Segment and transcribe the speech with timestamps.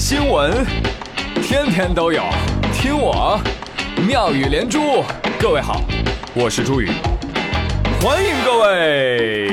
[0.00, 0.66] 新闻，
[1.42, 2.24] 天天都有，
[2.72, 3.38] 听我
[4.08, 5.04] 妙语连珠。
[5.38, 5.82] 各位好，
[6.34, 6.90] 我是朱宇，
[8.00, 9.52] 欢迎各位。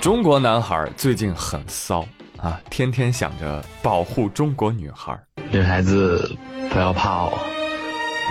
[0.00, 2.06] 中国男孩最近很骚
[2.36, 5.18] 啊，天天想着保护中国女孩。
[5.50, 6.30] 女孩子
[6.70, 7.32] 不要怕哦，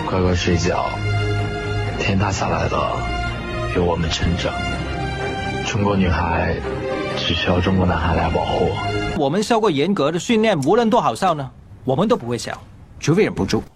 [0.10, 0.86] 乖乖睡觉，
[2.00, 2.98] 天塌下来了，
[3.76, 4.50] 有我们撑着。
[5.68, 6.56] 中国女孩
[7.18, 8.72] 只需要中国男孩来保护。
[9.18, 11.52] 我们受过严格的训练，无论多好笑呢，
[11.84, 12.58] 我们都不会笑，
[13.02, 13.62] 除非忍不住。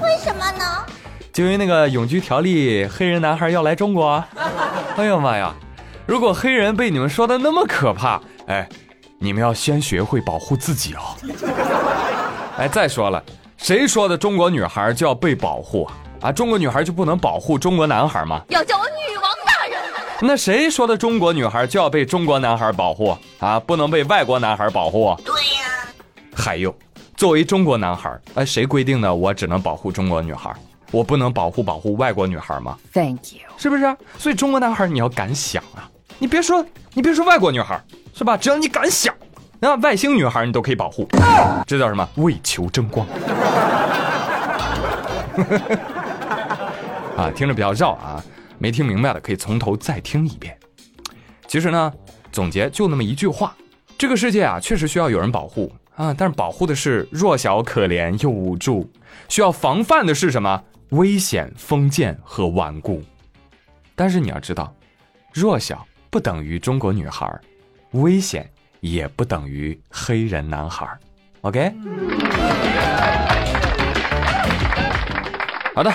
[0.00, 0.86] 为什么呢？
[1.32, 4.22] 就因为那个永居条例，黑人男孩要来中国。
[4.96, 5.52] 哎呀妈呀！
[6.06, 8.68] 如果黑人被你们说的那么可怕，哎，
[9.18, 11.00] 你们要先学会保护自己哦。
[12.56, 13.20] 哎，再说了，
[13.56, 15.94] 谁说的中国女孩就要被保护啊？
[16.22, 18.40] 啊，中国女孩就不能保护中国男孩吗？
[18.48, 19.78] 要叫我女王大人。
[20.20, 23.58] 那谁说的中国女孩就要被中国男孩保护啊？
[23.58, 25.16] 不能被外国男孩保护？
[25.24, 25.62] 对呀。
[26.32, 26.72] 还有，
[27.16, 30.54] 作为中国男孩，哎，谁规定的我只能保护中国女孩，
[30.92, 33.96] 我不能保护保护外国女孩吗？Thank you，是不是？
[34.16, 35.90] 所以中国男孩你要敢想啊！
[36.20, 36.64] 你别说，
[36.94, 37.82] 你别说外国女孩，
[38.14, 38.36] 是吧？
[38.36, 39.12] 只要你敢想，
[39.58, 41.08] 那外星女孩你都可以保护。
[41.66, 42.08] 这叫什么？
[42.14, 43.04] 为求争光。
[47.16, 48.24] 啊，听着比较绕啊，
[48.58, 50.58] 没听明白的可以从头再听一遍。
[51.46, 51.92] 其实呢，
[52.30, 53.54] 总结就那么一句话：
[53.98, 58.88] 这个世界啊，确实需要有人保护啊，但是保护的是弱小、可怜又无助；
[59.28, 60.62] 需要防范的是什么？
[60.90, 63.02] 危险、封建和顽固。
[63.94, 64.74] 但是你要知道，
[65.32, 67.30] 弱小不等于中国女孩，
[67.92, 70.86] 危险也不等于黑人男孩。
[71.42, 71.72] OK，
[75.74, 75.92] 好的。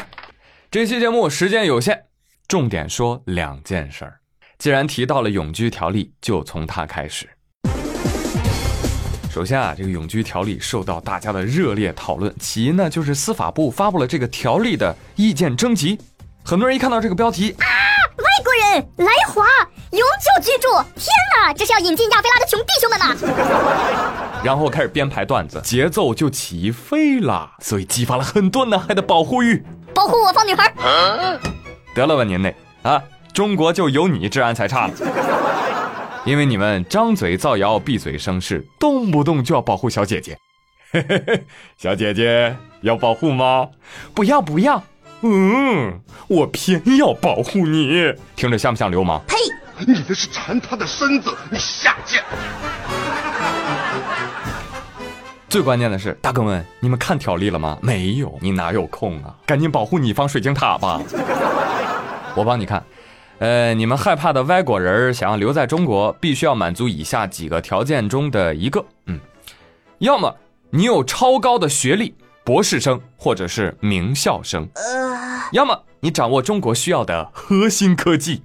[0.78, 2.04] 这期节目时间有限，
[2.48, 4.20] 重点说两件事儿。
[4.60, 7.28] 既然提到了永居条例，就从它开始。
[9.32, 12.32] 首先啊，这个永居条例受到大家的热烈讨论。
[12.38, 15.98] 起因呢，就是司法部发布了这个条例的意见征集。
[16.48, 17.68] 很多人一看到这个标题啊，
[18.16, 19.44] 外国人来华
[19.92, 23.14] 永久居住，天哪，这是要引进亚非拉的穷弟兄们呐！
[24.46, 29.62] 然后开始编排段子，节奏就起飞了，所以激发了很多男孩的保护欲。
[29.94, 30.74] 保护我方女孩，
[31.94, 32.56] 得了吧您那
[32.90, 33.04] 啊，
[33.34, 34.94] 中国就有你治安才差了，
[36.24, 40.38] 因为你们张嘴造谣，闭嘴生事，动不动就要保护小姐姐。
[41.78, 43.68] 小姐姐要保护吗？
[44.16, 44.82] 不要不要，
[45.22, 49.20] 嗯，我偏要保护你，听着像不像流氓？
[49.28, 49.36] 呸！
[49.86, 52.24] 你那是馋他的身子，你下贱。
[55.50, 57.78] 最关键的是，大哥们，你们看条例了吗？
[57.82, 59.36] 没有，你哪有空啊？
[59.46, 61.02] 赶紧保护你方水晶塔吧！
[62.36, 62.84] 我帮你看，
[63.40, 69.20] 呃，你们害怕的外国人想要留在中国，必须要满足以下几个条件中的一个，嗯，
[70.00, 70.36] 要么
[70.70, 72.14] 你有超高的学历，
[72.48, 74.66] 博士生或者是名校生，
[75.52, 78.42] 要么你掌握中国需要的核心科技，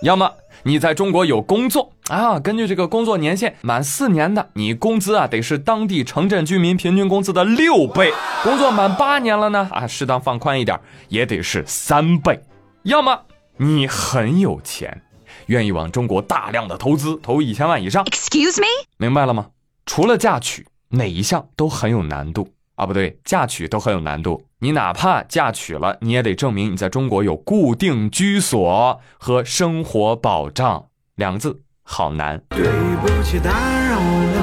[0.00, 0.32] 要么。
[0.62, 2.40] 你在中国有工作啊？
[2.40, 8.10] 根据这个工作年限，满四年的，你工资啊得是当地城镇居民平均工资的六倍；
[8.42, 10.80] 工作满八年了呢，啊，适当放宽一点，
[11.10, 12.42] 也得是三倍。
[12.84, 13.24] 要么
[13.58, 15.02] 你很有钱，
[15.48, 18.02] 愿意往中国大量的投资，投一千万以上。
[18.06, 18.66] Excuse me，
[18.96, 19.48] 明白了吗？
[19.84, 22.48] 除了嫁娶，哪一项都很有难度。
[22.76, 24.42] 啊，不对，嫁娶都很有难度。
[24.58, 30.86] 你哪怕嫁娶了，你也得证明你在中国有固定居所和生活保障。
[31.14, 32.42] 两个字，好难。
[32.50, 32.64] 对
[33.00, 34.42] 不起，打扰了。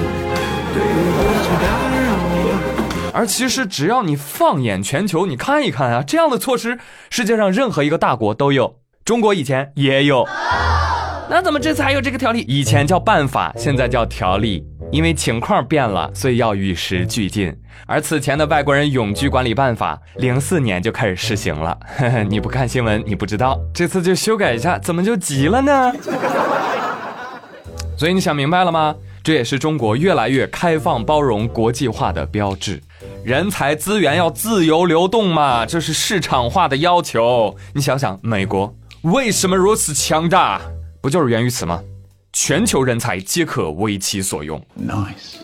[0.74, 2.12] 对不起，打扰
[2.48, 3.12] 了。
[3.14, 10.26] 而其实，只要你放眼全球，你看一看啊，这样的措施，世界上任何一个大国都有，中国以前也有。
[11.30, 12.46] 那怎么这次还有这个条例？
[12.48, 14.66] 以前叫办法，现在叫条例。
[14.92, 17.56] 因为情况变了，所以要与时俱进。
[17.88, 21.78] 而此前的外国人永居管理办法，零四年就开始实行了。
[21.98, 23.60] 呵 呵你不看新闻，你不知道。
[23.74, 25.94] 这次就修改一下，怎么就急了呢？
[27.98, 28.96] 所以你想明白了吗？
[29.24, 32.82] 这也是中国越来越开放、包容、国际化的标志。
[33.24, 37.56] 人才资源要自由流动嘛，这是市场化的要求。
[37.74, 40.60] 你想想，美国为什么如此强大？
[41.02, 41.82] 不就是源于此吗？
[42.34, 44.60] 全球人才皆可为其所用。
[44.80, 45.38] Nice，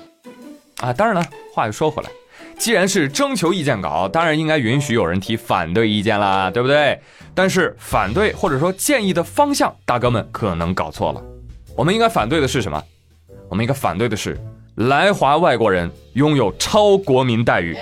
[0.78, 1.24] 啊，当然了，
[1.54, 2.10] 话又说回来，
[2.58, 7.00] 既然是征求意见稿，当然应该允许有人提反对意见啦，对不对？
[7.36, 11.24] 但是反对或者说建议的方向，大哥们可能搞错了。
[11.76, 12.84] 我们应该反对的是什么？
[13.50, 14.40] 我们应该反对的是
[14.76, 17.78] 来华外国人拥有超国民待遇。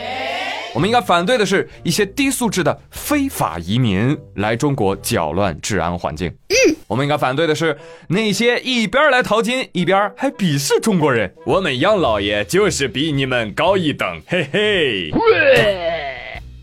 [0.76, 6.28] 我们应该反对的是一些低素质的非法移民来中国搅乱治安环境。
[6.50, 7.78] 嗯，我们应该反对的是
[8.10, 11.34] 那些一边来淘金，一边还鄙视中国人。
[11.46, 15.14] 我们杨老爷就是比你们高一等，嘿嘿。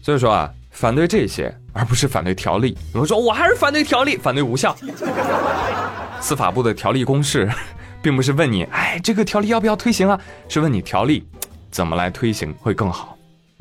[0.02, 2.76] 所以说啊，反对这些，而不是反对条例。
[2.92, 4.76] 有人说我还是反对条例，反对无效。
[6.20, 7.48] 司法部的条例公示，
[8.02, 10.20] 并不是问你，哎，这个条例要不要推行啊？
[10.50, 11.26] 是问你条例
[11.70, 13.11] 怎么来推行会更好。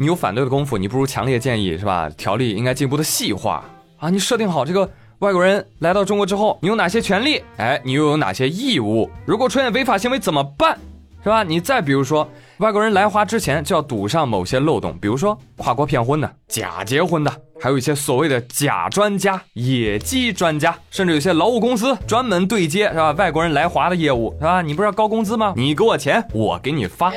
[0.02, 2.10] 你有反对的功夫，你不如强烈建议是吧？
[2.18, 3.64] 条例应该进一步的细化
[4.00, 4.10] 啊！
[4.10, 4.90] 你设定好这个
[5.20, 7.40] 外国人来到中国之后，你有哪些权利？
[7.58, 9.08] 哎，你又有哪些义务？
[9.28, 10.76] 如果出现违法行为怎么办？
[11.24, 11.44] 是吧？
[11.44, 12.28] 你再比如说，
[12.58, 17.32] 外国人来华之前就要堵上某些漏洞，比如说跨国骗婚的、假结婚的，
[17.62, 23.12] 还有一些所谓的假专家、野鸡专家，甚至有些劳务公司专门对接是吧？
[23.12, 24.64] 外国人来华的业务是吧？
[24.64, 25.54] 你不是要高工资吗？
[25.56, 27.12] 你给我钱，我给你发，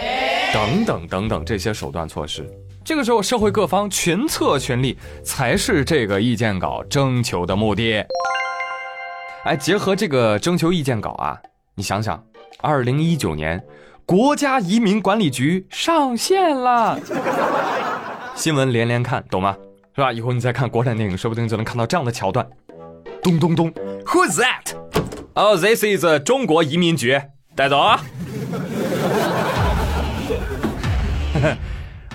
[0.52, 2.46] 等等等等这些手段措施。
[2.84, 8.04] 这个时候，社会各方群策群力，才是这个意见稿征求的目的。
[9.44, 11.40] 哎，结合这个征求意见稿啊，
[11.74, 12.22] 你想想，
[12.60, 13.64] 二零一九年，
[14.04, 17.00] 国家移民管理局上线了，
[18.34, 19.56] 新闻连连看，懂吗？
[19.94, 20.12] 是吧？
[20.12, 22.46] 以后你再看国产电影，说不定就能看到这样的桥段。
[23.22, 23.72] 咚咚咚
[24.04, 24.76] ，Who's that？
[25.32, 27.18] 哦，This is 中国移民局，
[27.56, 28.00] 带走啊。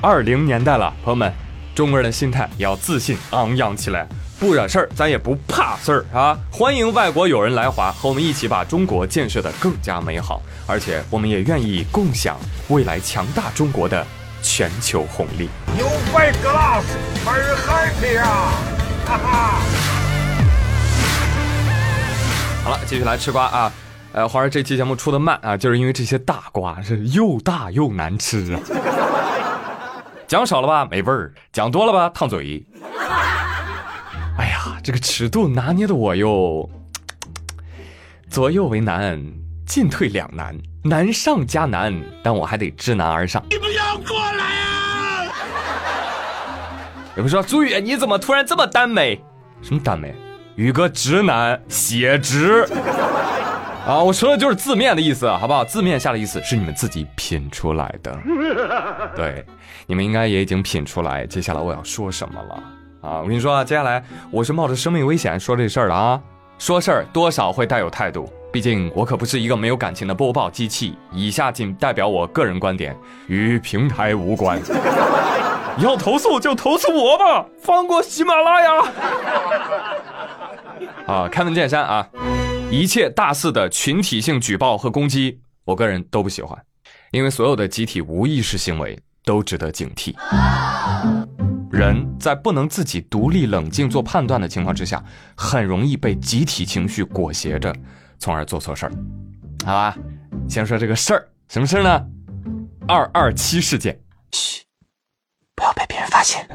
[0.01, 1.29] 二零年代了，朋友们，
[1.75, 4.07] 中国人的心态也要自信昂扬起来，
[4.39, 6.39] 不惹事儿，咱也不怕事儿啊！
[6.49, 12.37] 欢迎外国友人来华，和我们一起把中国建设的更加美好，而且我们也愿意共享
[12.69, 14.07] 未来强大中国的
[14.41, 15.49] 全球红利。
[15.77, 16.85] You white glass
[17.25, 18.53] are happy 啊！
[19.05, 19.59] 哈哈。
[22.63, 23.69] 好了，继续来吃瓜啊！
[24.13, 28.59] 呃，花儿这期节目出的慢啊，就是因为这些大瓜是又大又难吃啊。
[30.29, 32.63] 讲少了吧没味儿，讲多了吧烫嘴。
[34.37, 36.69] 哎呀，这个尺度拿捏的我又
[38.29, 39.19] 左右为难，
[39.65, 41.91] 进退两难，难上加难，
[42.23, 43.43] 但我还得知难而上。
[43.49, 45.25] 你不要过来啊！
[47.15, 49.19] 有人说朱宇，你怎么突然这么耽美？
[49.63, 50.13] 什么耽美？
[50.57, 52.69] 宇哥直男写直
[53.87, 54.03] 啊！
[54.03, 55.63] 我说的就是字面的意思，好不好？
[55.63, 58.15] 字面下的意思是你们自己品出来的。
[59.15, 59.45] 对，
[59.87, 63.19] 你们应该也已经品出来，接下来我要说什么了啊！
[63.19, 66.21] 我跟你说啊，接下来我是冒着生命危险说这事儿的啊！
[66.57, 70.97] 说事儿多少会带有态度，毕竟我可不是一个没有感情的播报机器。
[71.11, 72.95] 以下仅代表我个人观点，
[73.27, 74.59] 与平台无关。
[75.79, 78.71] 要投诉就投诉我吧，放过喜马拉雅。
[81.07, 82.05] 啊，开门见山啊！
[82.71, 86.55] 一切大肆的群体性举报和攻击，我个人都不喜欢，
[87.11, 90.13] 因为所有的集体无意识行为都值得警惕。
[91.71, 95.03] 人在不能自己独立冷静做判断的情况之下，
[95.35, 97.75] 很容易被集体情绪裹挟着，
[98.19, 98.91] 从而做错事儿。
[99.65, 99.97] 好吧，
[100.47, 102.05] 先说这个事儿，什么事儿呢？
[102.87, 103.99] 二二七事件。
[104.31, 104.61] 嘘，
[105.59, 106.47] 不要被别人发现。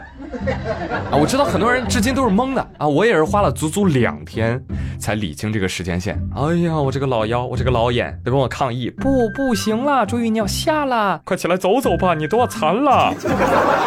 [1.13, 4.61] 啊，我知道很多人至今都是懵的啊，我也是花了足足两天
[4.99, 6.19] 才理清这个时间线。
[6.35, 13.13] 哎呀，我这个老腰，我这个老眼都跟我抗议，不，不行了，周瑜你要下了，快起来走走吧，你都要残了。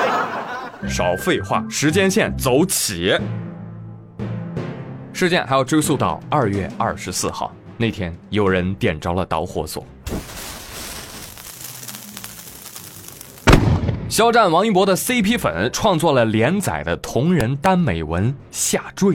[0.87, 3.17] 少废话，时间线走起。
[5.11, 9.83] 事件还要追溯到二月二十四号那天，有人点着了导火索。
[14.17, 19.09] 肖战、王一博的 CP 粉创作了连载的同人耽美文《下坠》。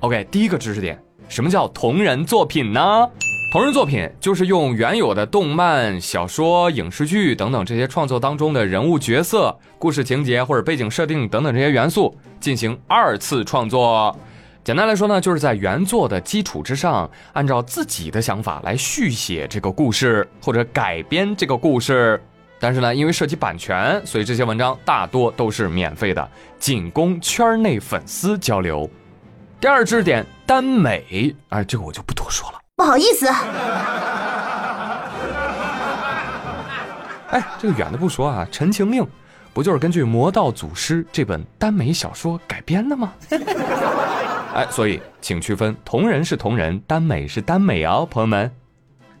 [0.00, 0.98] OK，第一个知识点，
[1.28, 3.06] 什么叫同人作品呢？
[3.52, 14.16] 同人作品就是用原有的动漫、小说、影视剧等等这些创作当中的人物角色、故事情节或者背景设定等等这些元素进行二次创作。
[14.64, 22.18] 简单来说呢，就是在原作的基础之上，按照自己的想法来续写这个故事或者改编这个故事。
[22.60, 28.90] 但是呢，因为涉及版权，所以这些文章大多都是免费的，仅供圈内粉丝交流。
[29.60, 32.58] 第二知识点，耽美，哎，这个我就不多说了。
[32.76, 33.26] 不好意思，
[37.30, 39.02] 哎，这个远的不说啊，《陈情令》
[39.52, 43.12] 不就是根据《魔道祖师》这本耽美小说改编的吗？
[44.54, 48.50] 哎，所以请区分，同人是同人，耽美是耽美哦，朋友们。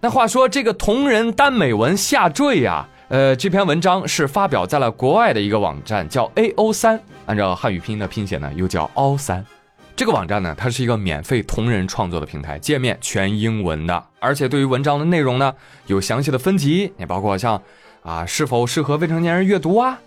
[0.00, 9.42] 那话说这个同人耽美文下坠呀，呃，这篇文章是发表在了国外的一个网站，叫 A O 三，按照汉语拼音的拼写呢，又叫凹三。
[9.96, 15.54] 这个网站呢，它是一个免费同人创作的平台，界面全英文的，而且对于文章的内容呢，
[15.86, 17.60] 有详细的分级，也包括像
[18.02, 19.98] 啊是否适合未成年人阅读啊，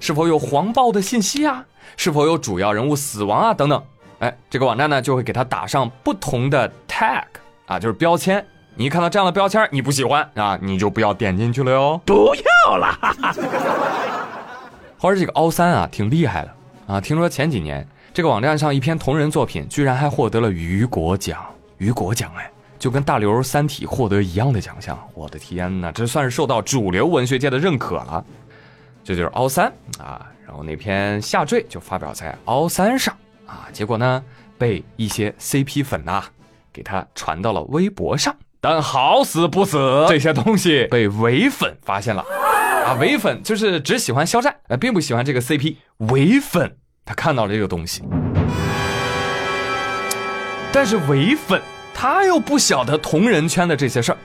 [0.00, 1.62] 是否有黄暴的信息啊？
[1.98, 3.52] 是否有主要人物死亡啊？
[3.52, 3.82] 等等。
[4.20, 7.22] 哎，这个网站呢就会给他打上不同的 tag
[7.66, 8.42] 啊，就是标签。
[8.78, 11.98] 你看到这样的标签，你不喜欢啊，你就不要点进去了哟。
[12.04, 12.92] 不要了。
[14.98, 16.54] 话说这个凹三啊，挺厉害的
[16.86, 17.00] 啊。
[17.00, 21.42] 听说前几年这个网站上一篇同人作品，居然还获得了雨果奖。
[21.78, 24.98] 雨果奖哎，就跟大刘《三体》获得一样的奖项。
[25.14, 28.22] 我的天哪，这算是受到主流文学界的认可了。
[29.02, 30.26] 这就是凹三啊。
[30.46, 33.16] 然后那篇下坠就发表在凹三上
[33.46, 34.22] 啊，结果呢
[34.58, 36.22] 被一些 CP 粉呐
[36.72, 38.36] 给他传到了微博上。
[38.68, 42.24] 但好死不死，这些东西被伪粉发现了
[42.84, 42.94] 啊！
[42.94, 45.76] 伪粉就是只喜欢肖战，呃，并不喜欢这个 CP。
[45.98, 48.02] 伪粉他看到了这个东西，
[50.72, 51.62] 但是伪粉
[51.94, 54.18] 他又不晓得同人圈的这些事儿，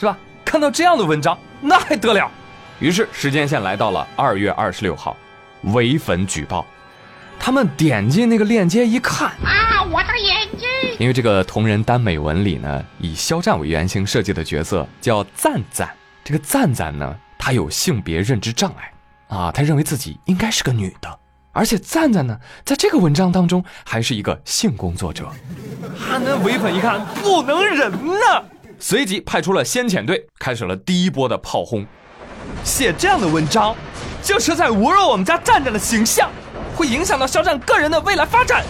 [0.00, 0.16] 是吧？
[0.42, 2.30] 看到这样的文章，那还得了？
[2.78, 5.14] 于是时间线来到了二月二十六号，
[5.64, 6.64] 伪粉举报，
[7.38, 10.31] 他们点进那个链接一看啊，我的眼睛！
[10.98, 15.90] 因为这个同人耽美文里呢，以肖战为原型设计的角色叫赞赞。
[16.24, 18.92] 这个赞赞呢，他有性别认知障碍
[19.36, 21.18] 啊，他认为自己应该是个女的。
[21.52, 25.26] 而且赞赞呢，在这个文章当中还是一个性工作者。
[25.26, 28.42] 啊，那唯粉一看不能忍呐，
[28.78, 31.84] 随即派出了先遣队，开始了第一波的炮轰。
[32.64, 33.74] 写这样的文章，
[34.22, 36.30] 就是在侮辱我们家赞赞的形象，
[36.76, 38.64] 会影响到肖战个人的未来发展。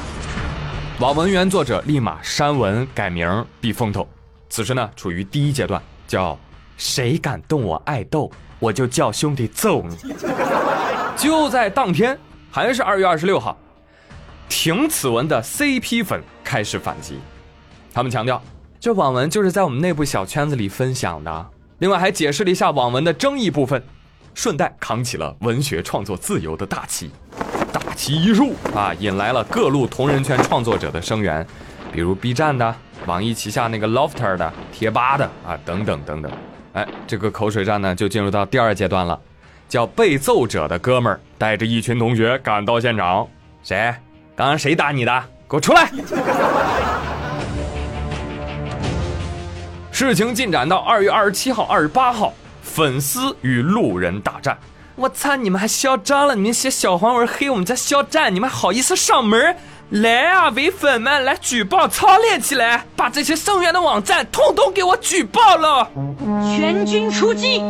[1.01, 4.07] 网文原作者立马删文改名避风头，
[4.49, 6.39] 此时呢处于第一阶段，叫
[6.77, 8.31] 谁敢动我爱豆，
[8.61, 9.97] 我就叫兄弟揍你。
[11.17, 12.17] 就在当天，
[12.51, 13.57] 还是二月二十六号，
[14.49, 17.19] 停此文的 CP 粉开始反击，
[17.93, 18.41] 他们强调
[18.79, 23.83] 这网文就是在我们内部小圈子里分享的，另外还解释了一下网文的争议部分，
[24.35, 27.11] 顺带扛起了文学创作自由的大旗。
[28.03, 31.47] 大旗一竖啊，引来了各路同人圈创作者的声援，
[31.93, 32.75] 比如 B 站的、
[33.07, 36.33] 网易旗下那个 Lofter 的、贴吧的啊，等等等等。
[36.73, 39.17] 哎，这个口水战呢，就进入到第二阶段了。
[39.69, 43.25] 叫被揍者的哥们儿带着一群同学赶到现场，
[43.63, 43.95] 谁？
[44.35, 45.25] 刚刚谁打你的？
[45.49, 45.89] 给我出来！
[49.93, 54.59] 事情进展到二月二十七号、二十八号，粉丝与路人大战。
[54.95, 55.37] 我操！
[55.37, 56.35] 你们还嚣张了？
[56.35, 59.57] 你们写小黄文黑我们家肖战，你们还好意思上门？
[59.89, 65.89] 来啊，伪粉们，来举报，操练起来，把这些声援的网站通通给我举报了！
[66.57, 67.63] 全军出击！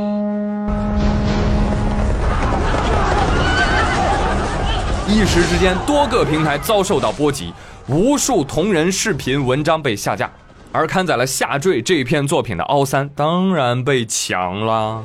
[5.09, 7.53] 一时之间，多个平台遭受到波及，
[7.87, 10.31] 无数同人视频文章被下架，
[10.73, 15.05] 而刊载了下坠这篇作品的凹三当然被抢了。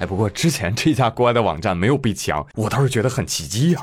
[0.00, 3.80] 哎，不过之前这家国外的网站没有被抢，我倒是觉得很奇迹呀。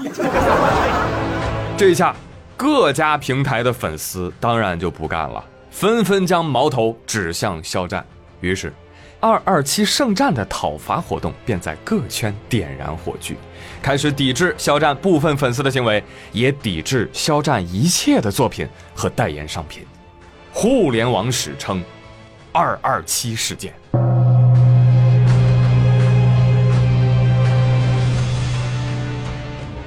[1.78, 2.16] 这一下，
[2.58, 8.06] 各家平台的粉丝当然就不干了，纷纷将矛头指向肖战。
[8.42, 8.74] 于是，
[9.20, 13.38] 二二七圣战的讨伐活动便在各圈点燃火炬，
[13.82, 19.86] 开始抵制肖战部分粉丝的行为，也抵制肖战一切的作品和代言商品。
[20.52, 21.84] 互联网史称
[22.52, 23.74] “二二七事件”。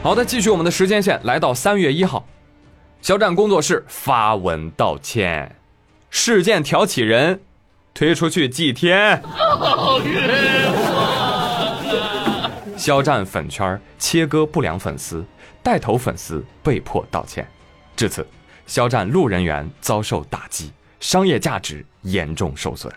[0.04, 2.28] 好的，继续我们的时间线，来到三月一号，
[3.00, 5.56] 肖战工作室发文道歉，
[6.10, 7.40] 事件挑起人
[7.94, 12.50] 推出去祭天，好冤枉！
[12.76, 15.24] 肖战粉圈切割不良粉丝，
[15.62, 17.48] 带头粉丝被迫道歉，
[17.96, 18.26] 至此，
[18.66, 20.70] 肖战路人缘遭受打击，
[21.00, 22.92] 商业价值严重受损。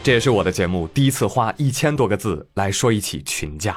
[0.00, 3.76] 这也是我的节目第一次花一千多个字来说一起群架。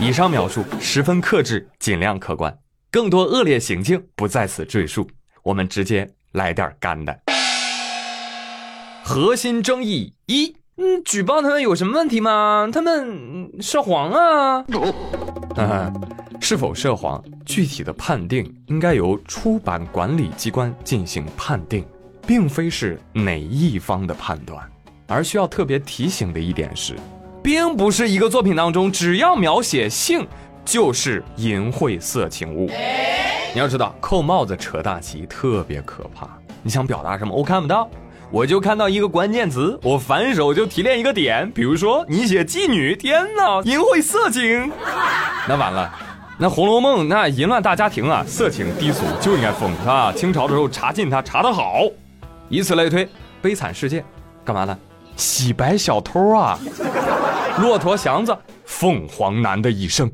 [0.00, 2.56] 以上描述十分克制，尽量客观，
[2.90, 5.08] 更多恶劣行径不在此赘述。
[5.42, 7.16] 我们直接来点干的。
[9.04, 12.68] 核心争议一：嗯，举报他们有什么问题吗？
[12.72, 14.64] 他们涉黄啊？
[15.56, 15.92] 嗯，
[16.40, 17.22] 是否涉黄？
[17.46, 21.86] 具体的判定应该由出版管理机关进行判定，
[22.26, 24.68] 并非是哪一方的判断。
[25.06, 26.96] 而需要特别提醒的一点是。
[27.44, 30.26] 并不是一个作品当中，只要描写性
[30.64, 32.70] 就是淫秽色情物。
[33.52, 36.26] 你要知道，扣帽子扯大旗特别可怕。
[36.62, 37.36] 你想表达什么？
[37.36, 37.86] 我看不到，
[38.30, 41.50] 我就看到一个关键词，我反手就提炼一个点。
[41.50, 44.72] 比如说，你写妓女，天哪，淫秽色情，
[45.46, 45.92] 那完了。
[46.38, 50.10] 那《红楼梦》那淫乱大家庭啊，色情低俗就应该封啊。
[50.16, 51.82] 清朝的时候查禁它，查得好。
[52.48, 53.06] 以此类推，
[53.42, 54.02] 悲惨世界，
[54.46, 54.76] 干嘛呢？
[55.16, 56.58] 洗白小偷啊！
[57.58, 60.10] 骆驼祥子凤凰男的一生，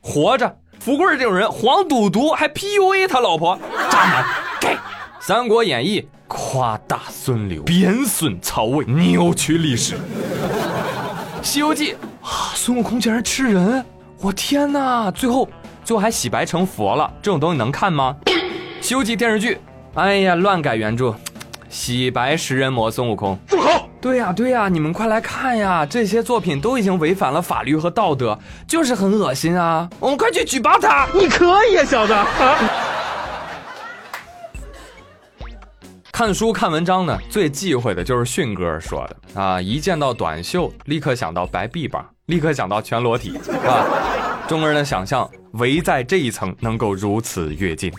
[0.00, 0.56] 活着。
[0.80, 3.58] 福贵这种人，黄赌毒还 PUA 他老婆，
[3.90, 4.24] 渣男。
[4.60, 4.68] 给
[5.20, 9.96] 《三国演义》夸大孙刘，贬损曹魏，扭曲历史。
[11.42, 11.92] 《西游记》
[12.26, 13.84] 啊，孙悟空竟然吃人，
[14.20, 15.10] 我天哪！
[15.10, 15.46] 最后
[15.84, 18.16] 最后还洗白成佛了，这种东西能看吗？
[18.80, 19.58] 《西游记》电视剧，
[19.94, 21.14] 哎呀，乱改原著，
[21.68, 23.38] 洗白食人魔孙悟空。
[23.46, 23.79] 住口！
[24.00, 25.84] 对呀对呀，你们快来看呀！
[25.84, 29.88] 这些作品都已经违反了法律和道德，就是很恶心啊！
[30.00, 31.06] 我们快去举报他！
[31.14, 32.14] 你可以啊，小子！
[36.10, 39.60] 看书看文章呢，最忌讳的就是迅哥说的啊！
[39.60, 43.84] 一见到短袖，立刻想到白臂膀，立刻想到全裸体 啊！
[44.48, 47.92] 中国人的想象围在这一层能够如此跃进。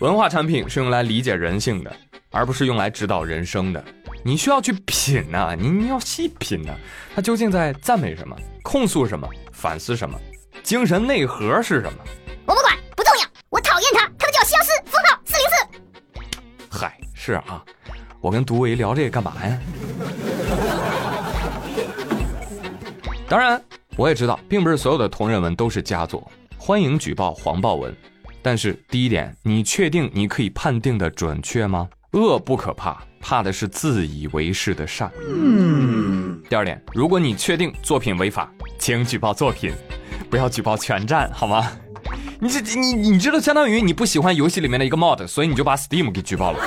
[0.00, 1.90] 文化产品是用来理解人性的，
[2.30, 3.82] 而不是用来指导人生的。
[4.22, 6.74] 你需要去品呐，你你要细品呐，
[7.14, 10.18] 他究竟在赞美什么、控诉什么、反思什么，
[10.62, 11.98] 精神内核是什么？
[12.44, 16.28] 我不管，不重要，我讨厌他，他的脚西奥斯，封号四零四。
[16.70, 17.64] 嗨，是啊，
[18.20, 19.58] 我跟独维聊这个干嘛呀？
[23.26, 23.62] 当然，
[23.96, 27.96] 我也知道，并不是所有的同人文都是佳作，欢迎举报黄暴文。
[28.42, 31.88] 但是第一点，你确定你可以判定的准确吗？
[32.12, 33.02] 恶不可怕。
[33.22, 35.10] 怕的是自以为是的善。
[35.28, 36.40] 嗯。
[36.48, 39.72] 第二点，如果你确定作品违法，请举报作品，
[40.30, 41.70] 不要举报全站，好吗？
[42.40, 46.58] 你这你你知道，相当于你不喜欢游戏里面的一个 mod，所以你就把 Steam 给举报了，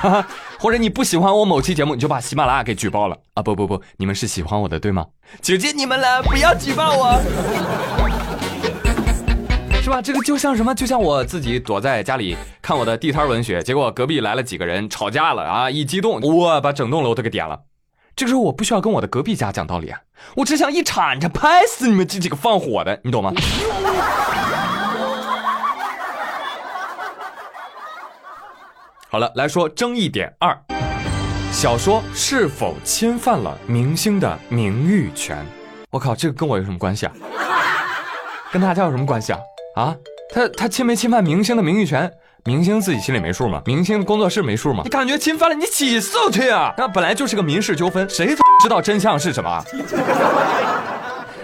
[0.00, 0.28] 哈 哈
[0.60, 3.42] 或者你不喜欢我某期节目，你就把喜马拉雅给举报了啊！
[3.42, 5.04] 不不不，你们是喜欢我的对吗？
[5.42, 8.11] 求求你们了，不要举报我。
[9.82, 10.00] 是吧？
[10.00, 10.72] 这个就像什么？
[10.72, 15.68] 就像我自己躲在家里看我的地摊文学，结果隔壁来了几个人吵架了啊！
[15.68, 17.62] 一激动，我把整栋楼都给点了。
[18.14, 19.98] 这个时候我不需要跟我的隔壁家讲道理啊，
[20.36, 23.32] 我只想一铲子拍死你们这几个放火的，你懂吗？
[29.10, 30.56] 好了，来说争议点二：
[31.50, 35.44] 小说是否侵犯了明星的名誉权？
[35.90, 37.12] 我靠，这个跟我有什么关系啊？
[38.52, 39.40] 跟大家有什么关系啊？
[39.74, 39.96] 啊，
[40.34, 42.12] 他他侵没侵犯明星的名誉权？
[42.44, 43.62] 明星自己心里没数吗？
[43.64, 44.82] 明星工作室没数吗？
[44.84, 46.74] 你感觉侵犯了，你起诉去啊！
[46.76, 49.64] 那本来就是个民事纠纷，谁知道真相是什么？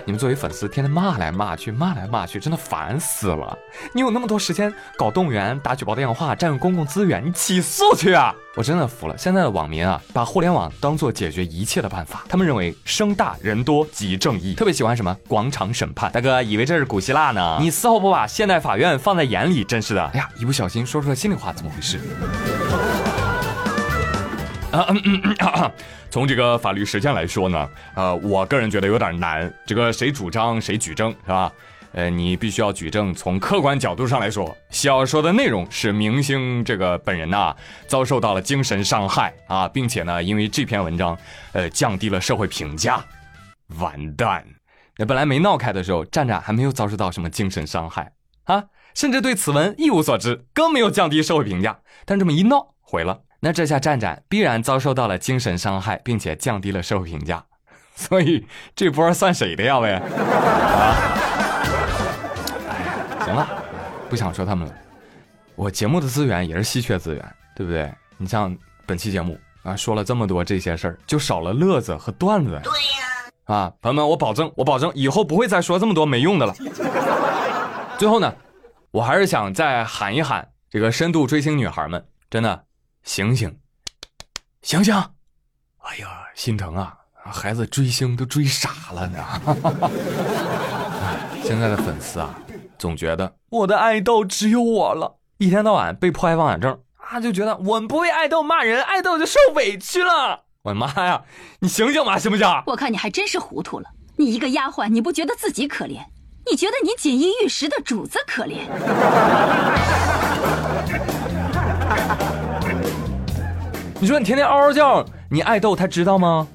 [0.08, 3.58] 你们作为粉丝，天天骂来骂去，骂来骂去，真的烦死了。
[3.92, 8.34] 你有那么多时间搞动员、打举报电话、占用公共资源，你起诉去啊！
[8.56, 12.24] 我真的服了，现在的网民啊，把互联网当做解决一切的办法。
[12.26, 16.10] 他们认为声大人多即正义，特别喜欢什么广场审判。
[16.10, 17.58] 大哥，以为这是古希腊呢？
[17.60, 20.02] 你丝毫不把现代法院放在眼里，真是的。
[20.14, 22.00] 哎呀，一不小心说出了心里话，怎么回事？
[24.70, 25.72] 啊嗯嗯啊！
[26.10, 29.50] 从这个法律实践来说呢，呃，我个人觉得有点难。
[29.66, 31.50] 这个谁主张谁举证是吧？
[31.92, 33.14] 呃，你必须要举证。
[33.14, 41.16] 从客观角度上来说，小说的内容是明星这个本人呐遭受到了精神伤害啊，并且呢，因为这篇文章
[41.52, 43.02] 呃降低了社会评价，
[43.78, 44.44] 完蛋！
[44.98, 48.12] 那本来没闹开的时候，站站还没有遭受到什么精神伤害
[48.44, 51.78] 啊，甚至对此文一无所知，更没有降低社会评价。
[52.04, 53.22] 但这么一闹，毁了。
[53.40, 57.44] 那这下战战必然遭受到了精神伤害，并且降低了社会评价，
[57.94, 59.78] 所以这波算谁的呀？
[59.78, 60.02] 喂，啊！
[62.68, 63.48] 哎，行了，
[64.08, 64.74] 不想说他们了。
[65.54, 67.92] 我节目的资源也是稀缺资源，对不对？
[68.16, 72.60] 你像本期节目啊，说了这么多这些事儿，就少了乐子和段子。
[72.64, 72.88] 对呀。
[73.44, 76.54] 啊，朋友们，我保证，我保证以后不会再说这么多没用的了。
[77.98, 78.34] 最后呢，
[78.90, 82.64] 我还是想再喊一喊这个深度追星女孩们，真的。
[83.02, 83.58] 醒醒，
[84.62, 84.94] 醒醒！
[85.78, 86.94] 哎呀，心疼啊！
[87.24, 89.18] 孩子追星都追傻了呢。
[91.42, 92.34] 现在的粉丝啊，
[92.78, 100.44] 总觉得我的爱豆只有我了，一天到晚被迫害妄想症啊，就觉得我们不为爱豆骂人，爱豆就受委屈了。
[100.62, 101.22] 我的妈呀！
[101.60, 102.46] 你醒醒吧，行不行？
[102.66, 103.88] 我看你还真是糊涂了。
[104.16, 106.04] 你一个丫鬟，你不觉得自己可怜？
[106.50, 108.66] 你觉得你锦衣玉食的主子可怜？
[114.00, 116.46] 你说你天天嗷嗷叫，你爱豆他知道吗？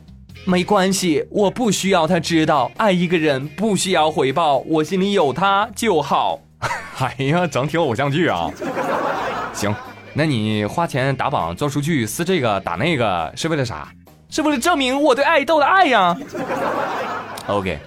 [0.45, 2.71] 没关系，我不需要他知道。
[2.77, 6.39] 爱一个人不需要回报，我心里有他就好。
[6.99, 8.49] 哎呀，整挺偶像剧啊！
[9.53, 9.75] 行，
[10.13, 13.89] 那你花钱打榜做数据撕这个打那个是为了啥？
[14.29, 16.17] 是为了证明我对爱豆的爱呀。
[17.47, 17.77] OK，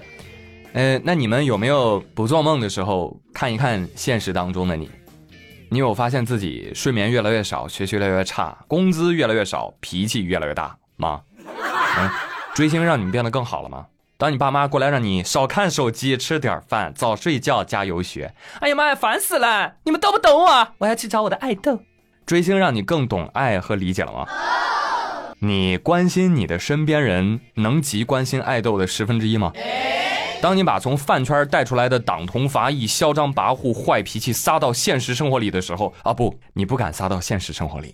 [0.73, 4.87] 呃，那你们有没有不做梦的时候看一看现实当中的你？
[5.69, 11.21] 你有发现自己睡眠越来越少，学习越来越差，工资越来越少，脾气越来越大吗？
[11.99, 12.09] 嗯，
[12.53, 13.87] 追星让你们变得更好了吗？
[14.17, 18.33] 当你爸妈过来让你少看手机，吃点饭，早睡觉，加油学。
[18.61, 19.73] 哎呀妈呀，烦死了！
[19.83, 20.67] 你们懂不懂我？
[20.79, 21.81] 我要去找我的爱豆。
[22.25, 24.25] 追星让你更懂爱和理解了吗？
[25.39, 29.51] 你关心你的身边人，能及关心爱豆的十分之一吗？
[30.39, 37.93] 当你把从饭圈带出来的党同伐异、嚣张跋扈、坏脾气撒到现实生活里的时候，啊不，你不敢撒到现实生活里。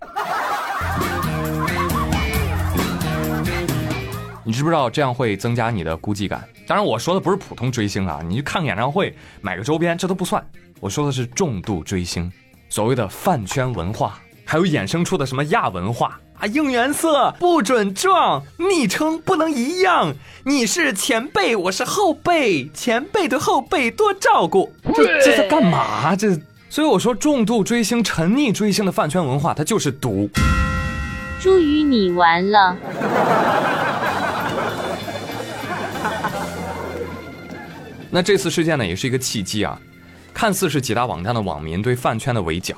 [4.43, 6.45] 你知不知道这样会增加你的孤寂感？
[6.67, 10.45] 当然，我说的不是普通追星啊，你去看个演唱会、买个周边，这都不算。
[10.81, 12.29] 我说的是重度追星，
[12.67, 26.15] 所谓的饭圈文化，还有衍生出的什么亚文化，应援色不准撞，昵称不能一样，你是前辈，我是后辈，前辈对后辈多照顾，这这在干嘛？
[26.15, 30.29] 这，所以我说重度追星、沉溺追星的饭圈文化，它就是毒。
[31.39, 32.75] 朱宇，你完了。
[38.09, 39.79] 那这次事件呢，也是一个契机啊。
[40.33, 42.75] 看似是几大网站的网民对饭圈的围剿，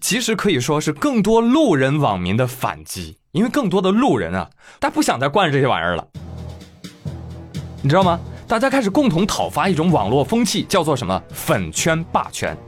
[0.00, 3.18] 其实可以说是更多路人网民的反击。
[3.32, 6.04] 因为更多的路人啊，他不想再惯这些玩意儿了。
[7.80, 8.18] 你知道吗？
[8.48, 12.58] 大家开始共同讨伐一种网络风气，叫做什么“粉圈霸权”。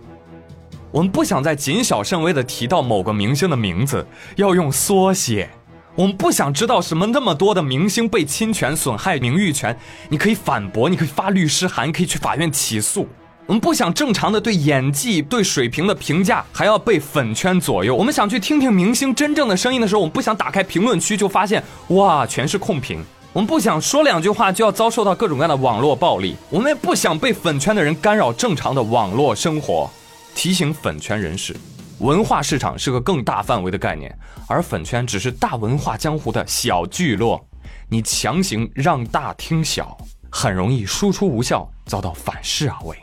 [0.92, 5.51] 我们不想再谨小慎微的提到某个明星的名字，要用缩写。
[5.97, 9.77] 我们不想知道什么那么多的明星被侵权、损害名誉权，
[10.09, 13.09] 你可以反驳，你可以发律师函，可以去法院起诉。
[13.47, 17.95] 我们不想正常的对演技、对水平的评价还要被粉圈左右。
[17.95, 23.05] 我们想去听听明星真正的声音的时候，我们不想打开评论区就发现哇，全是控评。
[23.33, 26.37] 我们不想说两句话就要遭受到各种各样的网络暴力。
[26.51, 29.91] 我们也不想被粉圈的人干扰正常的网络生活。
[30.35, 31.55] 提醒粉圈人士，
[31.99, 37.45] 文化市场是个更大范围的概念，而粉圈只是大文化江湖的小聚落。
[37.89, 39.99] 你强行让大听小，
[40.35, 42.97] 很容易输出无效，遭到反噬而为。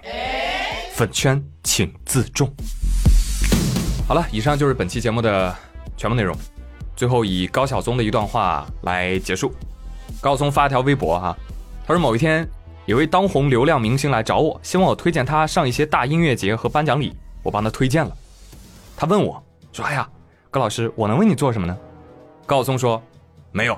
[0.96, 2.52] 粉圈请自重。
[4.08, 5.56] 好了，以上就是本期节目的
[5.96, 6.36] 全部内容。
[6.96, 9.54] 最后以高晓松的一段话来结束。
[10.20, 11.38] 高松发条微博哈，
[11.86, 12.46] 他说某一天
[12.88, 18.12] 有位当红流量明星来找我，希望我推荐他上一些大音乐节和颁奖礼，我帮他推荐了。
[18.98, 20.10] 他问我说：“哎呀，
[20.50, 21.78] 高老师，我能为你做什么呢？”
[22.48, 23.02] 高晓松说
[23.54, 23.78] ：“没有。”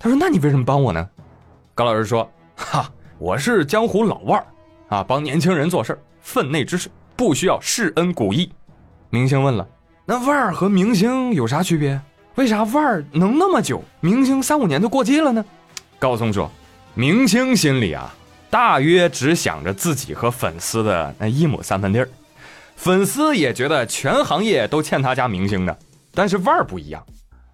[0.00, 1.08] 他说：“那你为什么帮我呢？”
[1.74, 2.28] 高老师说
[2.58, 4.46] ：“哈，我是江湖老腕儿
[4.88, 8.50] 啊，帮年轻人做事儿，分内之事不需要世恩古义。”
[9.10, 9.66] 明星问了
[10.04, 11.98] ：“那腕儿和明星有啥区别？
[12.34, 15.42] 为啥腕儿能那么久，明星三五年就过季了呢？”
[16.00, 16.50] 高松说
[16.94, 18.12] ：“明星心里啊，
[18.50, 22.08] 大约只想着自己和粉丝的那一亩三分地儿，
[22.74, 25.78] 粉丝也觉得全行业都欠他家明星的。
[26.12, 27.04] 但是腕儿不一样，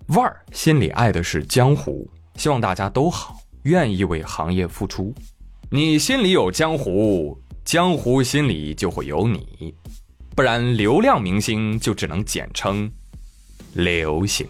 [0.09, 5.15] 腕儿心里爱的是江湖，希望大家都好，愿意为行业付出。
[5.71, 9.75] 你心里有江湖，江湖心里就会有你，
[10.37, 12.91] 不然流量明星就只能简称
[13.73, 14.47] 流行。”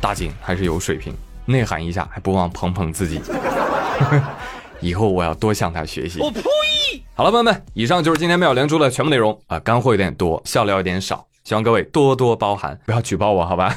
[0.00, 1.12] 大景还是有水平，
[1.44, 3.20] 内涵一下还不忘捧捧自己。
[4.80, 6.20] 以后我要多向他学习。
[6.20, 6.40] 我呸！
[7.14, 13.74] 好了，朋友们，以上就是今天妙连珠的全部内容啊，干货有点多，笑料有点少，希望各位多多包涵，不要举报我，好吧？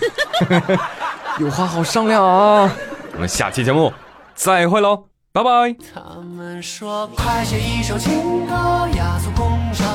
[1.40, 2.70] 有话好商量啊！
[3.14, 3.94] 我们下期节目
[4.36, 5.74] 再会喽，拜拜。
[5.94, 8.54] 他们说，快写一首情歌，
[8.98, 9.88] 雅俗共赏，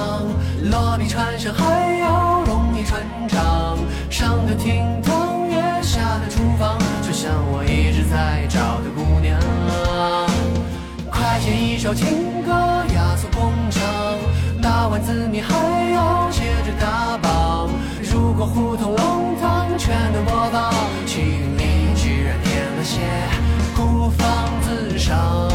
[0.71, 3.77] 落笔传神还要容易传唱，
[4.11, 9.39] 上得厅堂，月下的厨房，就像我一直在找的姑娘。
[11.11, 12.53] 快写一首情歌，
[12.95, 13.85] 雅俗共赏，
[14.63, 15.53] 打完字你还
[15.93, 17.46] 要接着打榜。
[18.39, 20.71] 如果胡同弄堂全都播放，
[21.07, 23.01] 心里居然添了些
[23.75, 24.29] 孤芳
[24.61, 25.49] 自赏。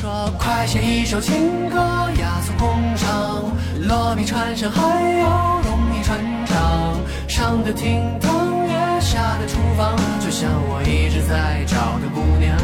[0.00, 1.76] 说快写一首情歌，
[2.18, 3.44] 雅俗共赏，
[3.86, 4.80] 落笔传神还
[5.18, 6.96] 要容易传唱。
[7.28, 8.32] 上得厅堂，
[8.66, 12.56] 也下的厨房，就像我一直在找的姑娘。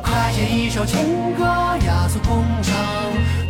[0.00, 2.76] 快写一首情歌，雅俗共赏，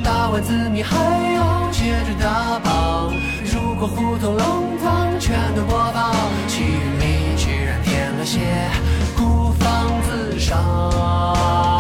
[0.02, 3.12] 打完字你还要接着打榜。
[3.52, 6.14] 如果胡同弄堂全都播放，
[6.48, 8.40] 气里居然添了些
[9.14, 11.73] 孤芳自赏。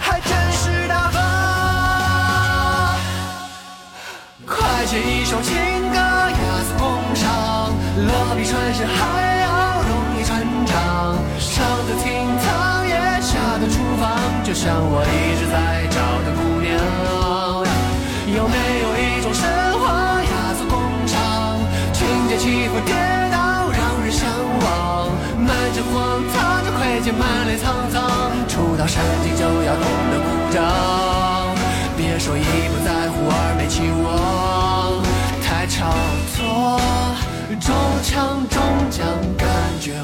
[0.00, 1.20] 还真是大方。
[4.46, 5.54] 快写一首情
[5.90, 9.00] 歌，雅俗共赏，落笔传神还
[9.42, 10.30] 要容易传
[10.66, 10.74] 唱。
[11.38, 12.08] 上的厅
[12.44, 14.08] 堂，也下的厨房，
[14.44, 16.68] 就像我一直在找的姑娘。
[18.32, 19.42] 有没有一种神
[19.80, 20.74] 话，雅俗共
[21.06, 21.58] 赏，
[21.92, 22.94] 情节起伏跌，
[25.80, 28.02] 欲望早就窥见满脸沧桑，
[28.46, 31.56] 触到神经就要懂得鼓掌。
[31.96, 35.02] 别说一不在乎，二没期望，
[35.42, 35.90] 太超
[36.36, 36.78] 脱，
[37.58, 39.06] 中枪中奖
[39.38, 39.48] 感
[39.80, 39.94] 觉。